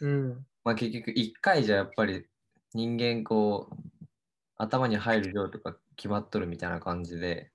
[0.00, 0.46] うん。
[0.62, 2.26] まあ結局一回じゃやっぱり
[2.74, 3.76] 人間こう
[4.56, 7.50] 頭に入る量とか決まっとるみたいな感じで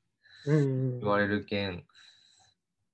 [0.45, 0.99] うん。
[0.99, 1.85] 言われるけん、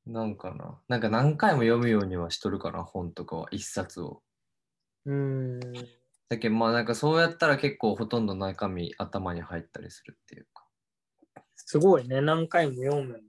[0.05, 4.23] なんかな、なんか何回も読むようにはしとるかな、本とかは一冊を。
[5.05, 5.59] うん。
[6.29, 10.65] だけどまあなんかそうやったら結構ほとんど中身頭に入ったりするっていうか。
[11.55, 12.21] すごいね。
[12.21, 13.21] 何回も読む。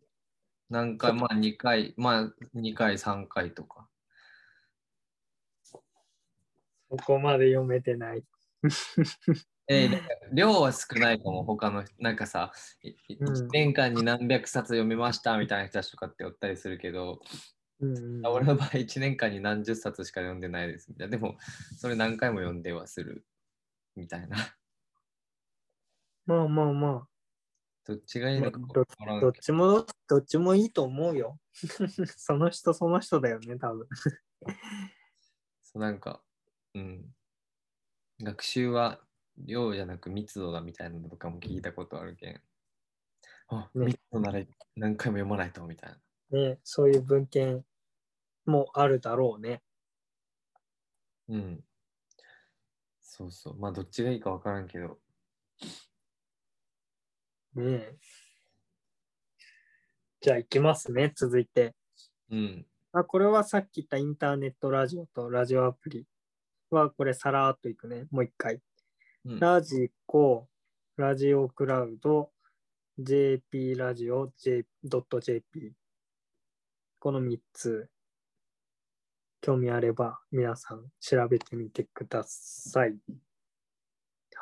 [0.71, 3.89] 何回、まあ2回、まあ2回、3回とか。
[6.91, 8.25] そこまで読めてない。
[9.69, 10.03] えー
[10.35, 12.89] 量は少ないかも、他の人、なんかさ、う
[13.25, 17.21] ん1年間に何百冊読みましたみたいな人たちとかっておったりするけど、
[17.81, 18.27] うん。
[18.27, 21.11] 俺の場合1年間に何十冊しか読んでないですみたいな。
[21.11, 21.37] でも、
[21.77, 23.27] それ何回も読んではする
[23.95, 24.39] みたいな。
[26.25, 27.09] まあまあまあ。
[27.85, 31.39] どっちがいいのかまあどっけちも、どっちもいいと思うよ。
[32.17, 33.89] その人その人だよね、多分。
[35.65, 36.23] そうなんか、
[36.75, 37.13] うん。
[38.23, 39.01] 学習は
[39.39, 42.41] 量じゃなく密度だみたいなのとかも聞いたことあるけん。
[43.49, 44.41] あ、ね密度なら
[44.77, 46.39] 何回も読まないとみたいな。
[46.39, 47.65] ね、そういう文献
[48.47, 49.63] もあるだろうね。
[51.29, 51.65] うん。
[53.01, 53.57] そうそう。
[53.59, 54.99] まあ、どっちがいいかわからんけど。
[57.55, 57.97] ねえ
[60.23, 61.75] じゃあ行きますね、続いて。
[62.31, 62.67] うん。
[62.93, 66.07] あ、これはさっき言ったインターネットラジオとラジオアプリ
[66.71, 68.07] はこれさらーっといくね。
[68.11, 68.61] もう一回。
[69.25, 70.49] うん、ラジコ、
[70.97, 72.33] ラジオクラウド、
[72.99, 75.73] JP ラジオ、J- .jp。
[76.99, 77.89] この3つ。
[79.41, 82.97] 興味あれば皆さん調べてみてください。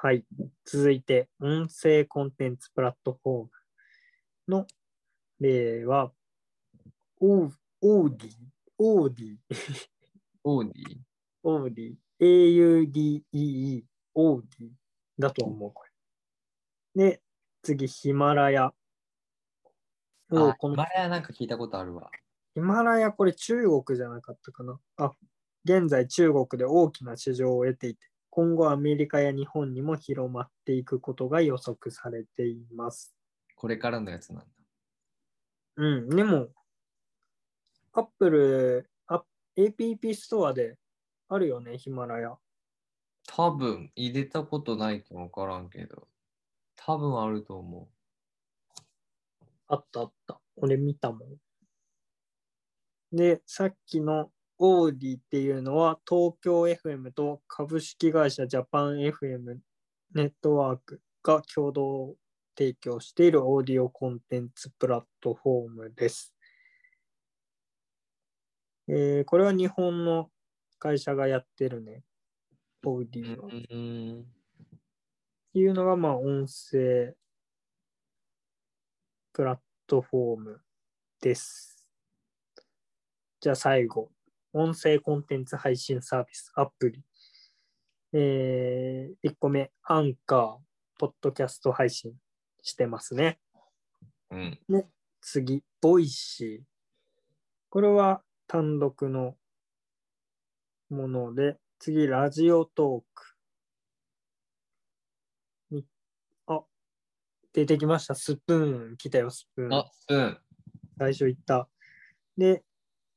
[0.02, 0.24] はい。
[0.64, 3.50] 続いて、音声コンテンツプラットフォーム
[4.48, 4.66] の
[5.40, 6.12] 例は、
[7.18, 8.30] オーオーディ、
[8.78, 9.36] オーディ、
[10.44, 10.98] オーディ
[11.42, 11.96] オーディ、
[13.32, 14.68] AUDEE、オーディ
[15.18, 15.84] だと思う、こ
[16.94, 17.10] れ。
[17.10, 17.22] で、
[17.62, 18.72] 次、ヒマラヤ。
[20.32, 22.10] おあ、このマラヤなんか聞いたことあるわ。
[22.54, 24.78] ヒマラヤ、これ中国じゃなかったかな。
[24.96, 25.12] あ、
[25.64, 33.14] 現在中国で大きな市場を得ていて、今後アメリカや日本にも広まっていくことが予測されています。
[33.56, 34.46] これからのやつなんだ。
[35.76, 36.48] うん、でも、
[37.92, 39.22] アップル、ア
[39.56, 40.76] APP ストアで
[41.28, 42.36] あるよね、ヒマラヤ。
[43.32, 46.08] 多分、入れたことないかわからんけど。
[46.74, 48.74] 多分あると思う
[49.68, 50.40] あったあった。
[50.56, 51.38] 俺見たもん。
[53.12, 59.58] で、さっきのオーディっていうのは東京 FM と株式会社ジャパン FM
[60.14, 62.16] ネットワークが共同
[62.58, 66.34] 提供しているオーディオコンテンツプラットフォームです。
[68.88, 70.30] えーこれは日本の
[70.80, 72.02] 会社がやってるね。
[72.84, 73.24] オーデう。
[73.24, 73.46] ィは。
[73.46, 74.24] っうん。
[75.52, 77.14] ていうのが、まあ、音声
[79.32, 80.62] プラットフォーム
[81.20, 81.86] です。
[83.40, 84.10] じゃあ最後、
[84.52, 87.02] 音声コンテンツ配信サービス、アプリ。
[88.12, 90.58] えー、1個目、アンカー、
[90.98, 92.12] ポッドキャスト配信
[92.62, 93.38] してますね。
[94.30, 94.58] うん。
[95.20, 96.64] 次、 Voicy。
[97.68, 99.36] これは単独の
[100.88, 103.36] もので、次、 Radiotalk。
[105.70, 105.86] み
[106.46, 106.60] あ、
[107.54, 108.14] 出てきました。
[108.14, 108.96] Spoon。
[108.98, 109.74] 来たよ、 Spoon。
[109.74, 110.38] あ、 Spoon。
[110.98, 111.70] 最初言った。
[112.36, 112.62] で、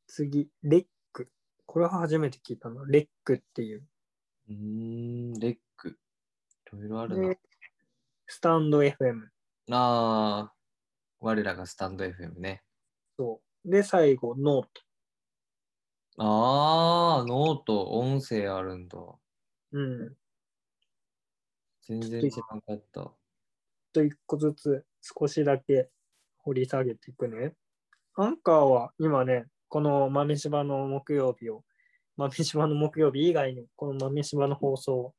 [0.08, 1.30] 次、レック。
[1.66, 2.86] これは初めて聞いたの。
[2.86, 3.84] レックっていう。
[4.48, 5.90] うーん、レック。
[5.90, 7.40] いろいろあるなで。、
[8.28, 9.24] stand.fm。
[9.72, 10.54] ああ、
[11.20, 12.64] 我らがスタンド FM ね。
[13.18, 13.70] そう。
[13.70, 14.82] で、最後、 note。
[16.18, 18.98] ああ、 note、音声あるんだ。
[19.72, 20.16] うん。
[21.88, 23.12] 全然知らなかった。
[23.92, 25.90] と一個ずつ少しだけ
[26.38, 27.56] 掘り下げていくね。
[28.16, 31.64] アンカーは今ね、この豆柴の木曜日を、
[32.16, 35.14] 豆柴の木曜日以外に、この豆柴の放送を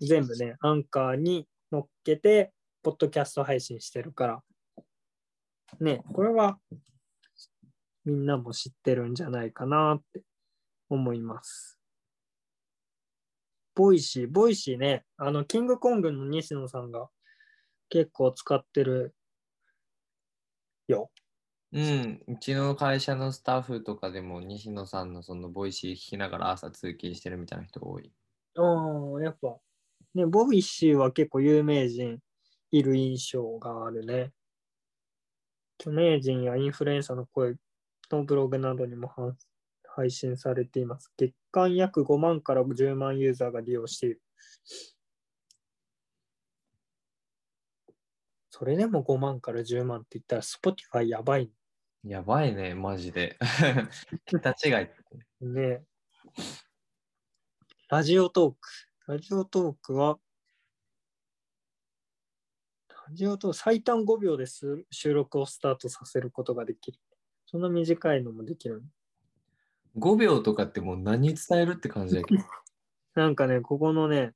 [0.00, 4.42] 全部ね、アンカーに乗っけて、ポッドキャスト配信してるから、
[5.80, 6.58] ね、これは
[8.06, 10.22] みんなも知ってるんじゃないかなって
[10.88, 11.78] 思います。
[13.74, 17.08] Voicy、Voicy ね、あの、キングコングの西野さんが
[17.88, 19.14] 結構使ってる
[20.86, 21.10] よ。
[21.72, 28.12] うん、うちの会社のスタッフとかでも西野さんのその Voicy 聞きながら朝通勤してるみたいな人多い。
[28.54, 28.62] あ
[29.18, 29.58] あ、やっぱ、
[30.14, 32.20] ね、 Voicy は結構有名人
[32.70, 34.30] いる印象があるね。
[35.78, 37.56] 著名人やインフルエンサーの声
[38.10, 39.32] のブログなどにも配
[39.96, 41.10] 配信されています。
[41.16, 44.22] 月間約5万から10万ユーザーが利用している。
[48.50, 51.50] それでも5万から10万って言ったら Spotify やばい
[52.04, 53.36] やばいね、マジで。
[54.26, 54.84] 桁違
[55.40, 55.44] い。
[55.44, 55.82] ね。
[57.88, 58.68] ラジオトーク。
[59.08, 60.18] ラジオトークは、
[63.08, 66.98] ラジオトーク最短5秒です収録をスタートさせることができる。
[67.46, 68.82] そんな短いのもできる。
[69.96, 72.42] 5秒とかってもう何伝えるって感じだけど。
[73.14, 74.34] なんかね、ここのね、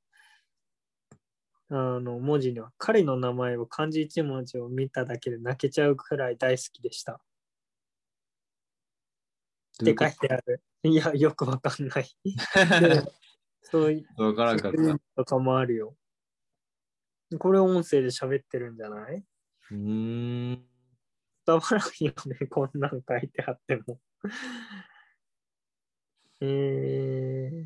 [1.69, 7.21] あの文字には彼の名前を漢字一文字を見ただけで泣けちゃうくらい大好きでした。
[9.81, 10.61] って書いてある。
[10.83, 12.07] いや、よくわかんない。
[13.63, 14.81] そういうわからんかった。
[14.81, 15.95] うとかもあるよ。
[17.39, 19.23] これ音声で喋ってるんじゃない？
[19.71, 19.75] ー
[20.53, 20.70] ん。
[21.45, 23.99] 伝わらんよね、こんなん書いてあっても。
[26.41, 27.65] えー、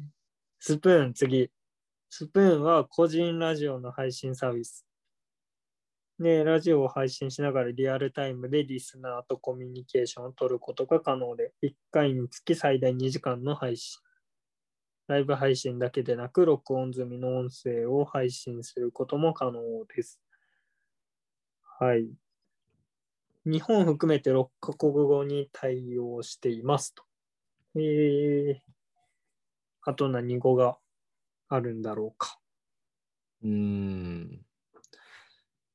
[0.60, 1.52] スプーン、次。
[2.10, 4.86] スプーンは個人ラジオの配信サービス。
[6.18, 14.00] で、ラジオを配信しながらリアルタイムでリスナーとコミュニケーションを取ることが可能で、1回につき最大2時間の配信。
[15.08, 19.62] ライブ配信だけでなく、録音済みの音声を配信することも可能
[19.94, 20.22] です。
[21.80, 22.10] はい。
[23.46, 27.04] 日本含めて6カ国語に対応していますと。
[27.76, 28.56] えー、
[29.84, 30.78] あと何語が
[31.50, 32.40] あるんだろうか。
[33.44, 34.46] うーん。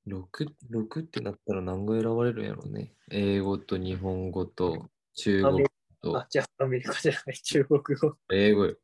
[0.07, 2.93] 6、6ってなったら何語選ばれるんやろうね。
[3.11, 5.67] 英語と日本語と中国
[6.03, 8.17] とあ、じゃあアメリカじゃない、中国語。
[8.33, 8.77] 英語よ。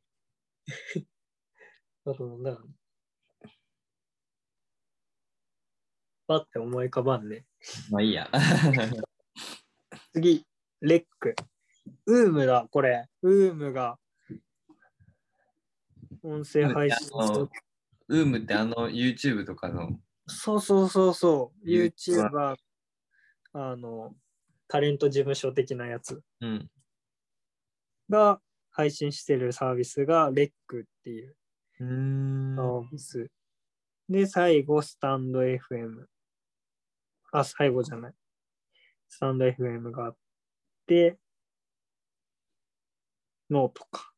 [2.05, 2.86] あとなんだろう
[6.27, 7.45] パって思い浮かばんね。
[7.91, 8.31] まあいいや。
[10.13, 10.47] 次、
[10.81, 11.35] レック。
[12.07, 13.09] ウームだ、これ。
[13.23, 13.99] ウームが
[16.23, 17.09] 音声配信
[18.09, 19.99] ウームってあの YouTube とかの。
[20.27, 21.69] そうそうそうそう。
[21.69, 22.57] YouTuber
[23.53, 24.15] あの、
[24.69, 26.71] タレント事務所的なやつうん。
[28.11, 31.37] が配信してるサービスがレックっていう
[31.79, 33.31] サービス。
[34.09, 36.07] で、最後、スタンド FM。
[37.33, 38.15] あ、最後じゃない。
[39.09, 40.17] stand.fm があっ
[40.87, 41.19] て、
[43.51, 44.13] ノートか。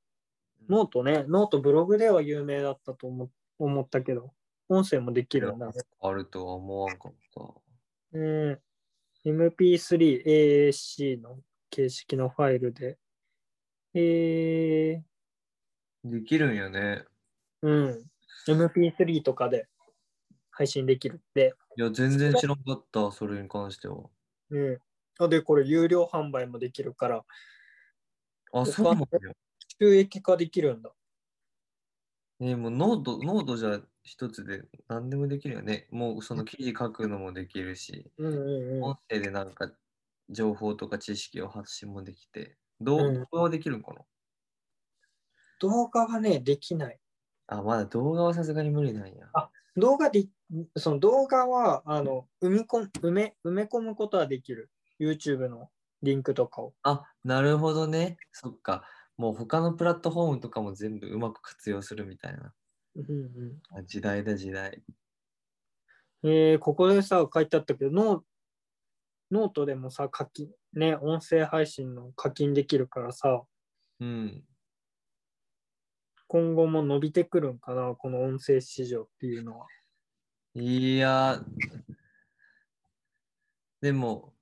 [0.69, 4.33] ノートね、ノートブログでは有名だったと思思ったけど、
[4.69, 5.73] 音声もできるんだね。
[6.01, 7.41] あるとは思わんかった。
[8.13, 8.61] うん、
[9.25, 11.39] MP3、AAC の
[11.71, 12.99] 形式のファイルで、
[13.95, 17.05] えー、できるんやね。
[17.63, 18.05] うん、
[18.47, 19.67] MP3 とかで
[20.51, 21.55] 配信できるって。
[21.79, 24.11] いや、全然知らんかった、それに関しては。
[24.51, 24.79] うん。
[25.21, 27.25] あで、これ有料販売もできるから、
[28.53, 29.33] あ、そうなんや。
[29.81, 30.93] 収益化できるんだ。
[32.41, 35.87] ねもう note、note じゃ一つで何でもできるよね。
[35.91, 38.83] もうその記事書くのもできるし、うんうんうん。
[38.85, 39.71] 音声でなんか
[40.31, 42.99] 情報とか知識を発信もできて、動
[43.33, 44.03] 画はできるんかな？
[45.61, 47.01] 動画はね、できない。
[47.49, 49.29] あ、まだ動画はさすがに無理なんや。
[49.33, 50.29] あ動画で、
[50.77, 54.71] その動画は、あの、埋め込む埋め埋め込むことはできる。
[55.01, 55.71] YouTube の
[56.03, 56.75] リンクとかを。
[56.83, 58.17] あ、なるほどね。
[58.33, 58.85] そっか。
[59.17, 62.53] もう他のプラットフォームとかも全部うまく活用するみたいな。
[62.97, 64.83] うんうんあ時代だ、時代。
[66.25, 68.23] えーここでさ、書いてあったけど、ノー
[69.31, 73.43] ノートでもさ、課金、ね、音声配信の課金できるからさ、
[74.01, 74.43] うん。
[76.27, 79.67] 今後も伸びてくるんかな、この音声市場っていうのは。
[80.61, 81.41] いや、
[83.81, 84.35] でも、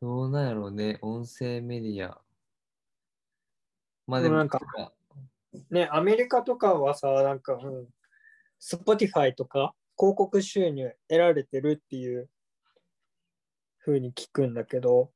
[0.00, 2.18] どうなんやろうね、音声メディア。
[4.06, 4.60] まあでも、なんか
[5.68, 7.88] ね、アメリカとかはさ、なんか、うん、
[8.58, 12.30] Spotify とか広告収入得られてるっていう
[13.84, 15.12] 風に聞くんだけど、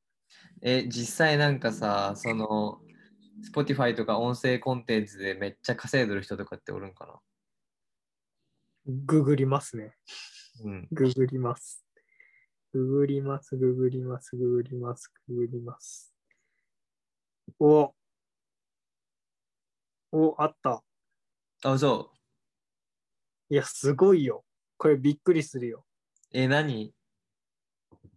[0.61, 2.82] え、実際なんかさ、その、
[3.55, 7.18] Spotify とか音声コンテンツでめっちゃ稼いでる人とかっておるんかな？
[8.86, 9.94] ググりますね。
[10.64, 10.88] うん。
[10.90, 11.84] ググります。
[12.72, 16.14] ググります、ググります、ググります、ググります。
[17.58, 17.94] お
[20.10, 20.82] お、あった。
[21.64, 22.10] あ、そ
[23.50, 23.54] う。
[23.54, 24.44] いや、すごいよ。
[24.78, 25.84] これびっくりするよ。
[26.32, 26.92] え、何？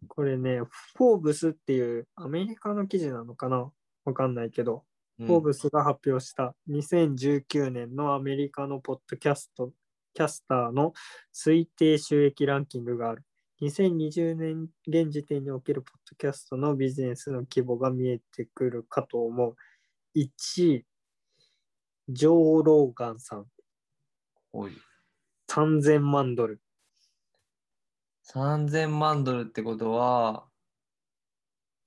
[0.07, 0.61] これね、
[0.95, 3.71] フォーブスっていうアメリカの記事なのかな？
[4.05, 4.85] わかんないけど、
[5.19, 9.71] うんフォーブスが発表した2019年のアメリカのポッドキャスト、
[10.15, 10.93] キャスターの
[11.33, 13.23] 推定収益ランキングがある。
[13.61, 19.55] 2020年現時点におけるポッドキャストのビジネスの規模が見えてくるかと思う。
[20.15, 20.27] 1
[20.73, 20.85] 位、
[22.09, 23.45] ジョー・ローガンさん、
[24.53, 24.71] おい。
[25.49, 26.61] 3000万ドル。
[28.33, 30.47] 3000万ドルってことは、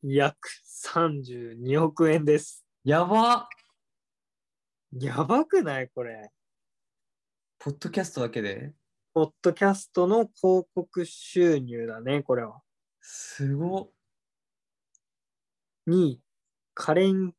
[0.02, 0.48] 約
[0.86, 2.64] 32億円です。
[2.84, 3.48] やば
[4.92, 5.88] やばくない？
[5.88, 6.30] これ。
[7.60, 8.72] ポッドキャストだけで？
[9.12, 12.60] ポッドキャストの広告収入だね、これは。
[13.00, 13.90] すごっ。
[15.88, 16.22] 2位、
[16.74, 17.34] カレン・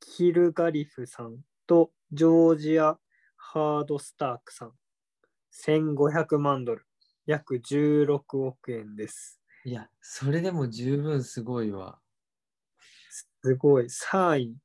[0.00, 2.98] キルガリフさんとジョージア・
[3.36, 4.72] ハードスタークさん。
[5.54, 6.84] 1500万ドル。
[7.24, 9.40] 約16億円です。
[9.64, 11.98] いや、それでも十分すごいわ。
[13.40, 13.86] すごい。
[13.86, 14.56] 3位、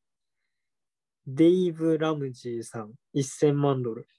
[1.25, 2.91] デイブ・ラムジーさん。
[3.15, 4.09] 1000万ドル。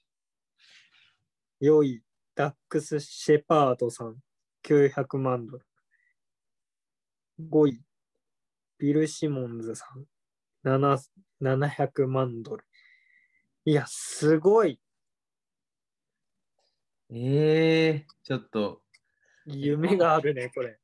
[1.61, 2.03] 4位、
[2.35, 4.17] ダックス・シェパードさん。
[4.63, 5.65] 900万ドル。
[7.39, 7.81] 5位、
[8.77, 10.05] ビル・シモンズさん。
[10.67, 10.97] 7
[11.41, 12.65] 700万ドル。
[13.65, 14.79] いや、すごい。
[17.11, 18.81] ええちょっと、
[19.45, 20.79] 夢があるね、これ。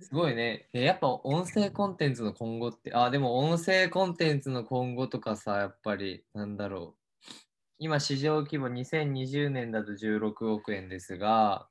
[0.00, 0.68] すごいね。
[0.72, 7.03] えやっぱ音声コンテンツの今後って、あ、でも音声コンテンツの今後とかさ、やっぱり、なんだろう。
[7.78, 11.68] 今、市場規模2020年だと16億円ですが、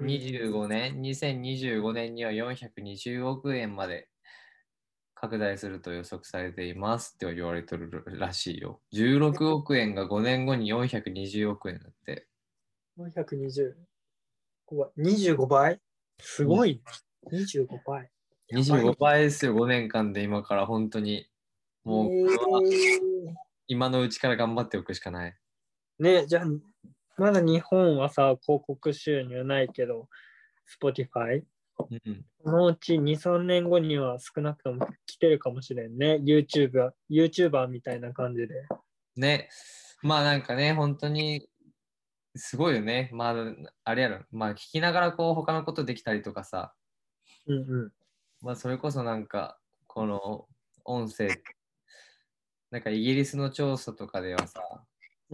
[0.00, 4.08] 25年、2025年には420億円まで
[5.14, 8.80] 拡大すると予測されていますって言われてるらしいよ。
[8.92, 12.26] 16億円が5年後に420億円だって。
[12.98, 13.74] 420。
[14.66, 15.80] 怖い25倍？
[16.20, 16.82] すごい、
[17.30, 17.38] ね。
[17.44, 18.10] 25倍。
[18.52, 21.28] 25倍ですよ、5年間で今から本当に。
[21.84, 22.10] もう、
[23.66, 25.36] 今のうちから頑張っておくしかない。
[26.00, 26.44] ーねじゃあ、
[27.16, 30.08] まだ日本はさ、広告収入ないけど、
[30.80, 31.42] Spotify?
[31.90, 36.20] うん、そのうち2、3年後には少なくとも来てるかもしれんね。
[36.22, 38.54] YouTuber、YouTuber みたいな感じで。
[39.16, 39.48] ね、
[40.02, 41.48] まあなんかね、本当に
[42.36, 43.10] すごいよね。
[43.12, 43.34] まあ、
[43.84, 46.74] あれやろ、まあ聞きながらこう他のことできたりとかさ、
[47.46, 47.92] うんうん。
[48.40, 50.46] まあそれこそなんかこの
[50.84, 51.28] 音声、
[52.70, 54.60] なんかイギリスの調査とかではさ、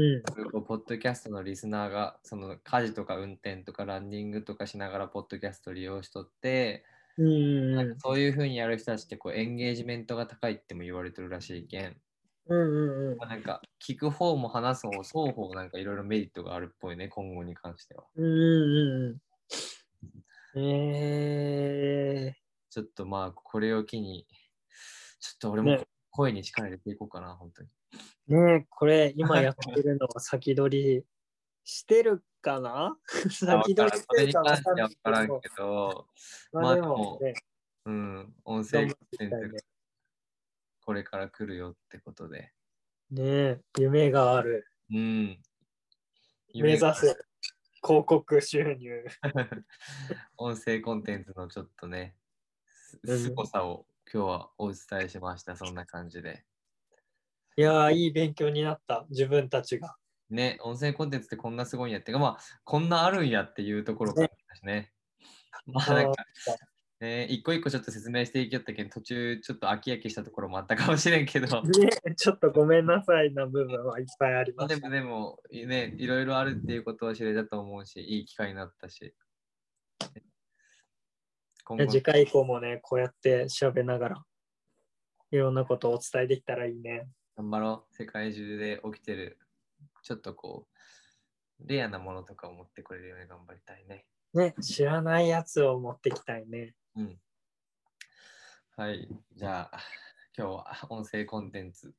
[0.01, 0.23] うん。
[0.51, 6.85] こうポッドキャストのリスナーがその家事とか運転とかランニングとかしながらポッドキャスト利用しとって、
[7.19, 11.97] うんうんなんかそういう風にやる人たちってこうエンゲージメントが高いっても言われてるらしいけん、
[12.47, 13.19] うんうんうん。
[13.19, 18.05] まあ、なんか聞く方も話す方も双方なんかいろいろメリットがあるっぽいね今後に関しては。
[18.17, 19.21] うんうん
[20.57, 20.63] うん。
[20.63, 22.35] え
[22.71, 24.27] ちょっとまあこれを機に
[25.21, 27.69] ちょっと俺もね声に力入れていこうかな本当に。
[28.29, 31.05] ー、ねえこれ今やってるのは先取り
[31.65, 32.97] してるかな？
[33.31, 35.41] 先取りしそれにてるか関しては分からんど。
[35.41, 36.07] けど
[36.53, 37.35] まあでもね、
[37.87, 38.89] うん音頑
[39.19, 39.59] 声ね。
[40.85, 42.53] これから来るよってことで。
[43.11, 44.67] ねえ夢がある。
[44.91, 45.41] うん。
[46.55, 47.27] 目指す
[47.83, 49.05] 広告収入。
[50.37, 52.17] 音声コンテンツのちょっとね、
[53.05, 55.55] すごさを今日はお伝えしました。
[55.55, 56.43] そんな感じで。
[57.57, 59.95] いやー、いい勉強になった、自分たちが。
[60.31, 64.93] ね、音声コンテンツってこんなすごいんやってか、まあ、こんなあるんやっていうところからだしね。
[65.67, 66.25] まあ、なんか、
[67.01, 74.77] ね、一個一個ちょっと説明していきよったけど、途中ちょっと飽き飽きしたところもあったかもしれんけど、 ね、ちょっとごめんなさいな部分はいっぱいありまあで。
[74.77, 79.15] もでも、ね、いろいろあるっていうことは知れたと思うし、いい機会になったし。
[81.89, 84.25] 次回以降もね、こうやって調べながら、
[85.31, 87.09] いろんなことをお伝えできたらいいね。
[87.37, 87.95] 頑張ろう。
[87.95, 89.39] 世界中で起きてる、
[90.03, 90.67] ちょっとこ
[91.61, 94.07] う、レアなものとかを持ってくれるように頑張りたいね。
[94.33, 96.75] ね、知らないやつを持ってきたいね。
[96.97, 97.19] うん。
[98.77, 99.09] はい。
[99.35, 99.79] じゃあ、
[100.37, 101.95] 今日は音声コンテンツ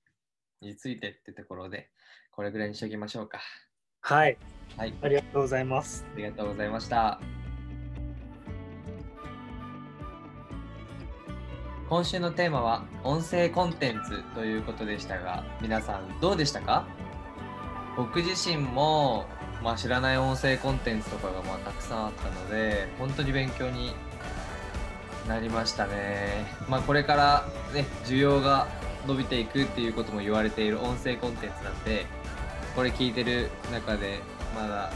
[0.61, 1.89] についてってところで、
[2.31, 3.39] これぐらいにしておきましょうか。
[4.01, 4.37] はい、
[4.77, 4.93] はい。
[5.01, 6.05] ありがとうございます。
[6.13, 7.19] ありがとうございました。
[11.91, 16.87] 今週のテーマは音声コンテンツということでしたが、皆さんどうでしたか？
[17.97, 19.25] 僕自身も、
[19.61, 23.91] まあ、知らない音声コンテンツとかがまあたくさんあったので、本当に勉強に
[25.27, 26.45] なりましたね。
[26.69, 28.67] まあ、これからね、需要が
[29.05, 32.05] 伸びていくっていうことも言われている音声コンテンツなんで、
[32.73, 34.21] これ聞いてる中で
[34.55, 34.93] まだ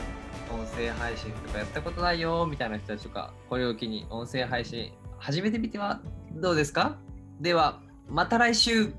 [0.50, 6.00] 音声配信とかやったことないよみたいな人たちとかこれを機に音声配信始めてみては？
[6.36, 6.98] どうですか？
[7.40, 8.94] ではまた来週。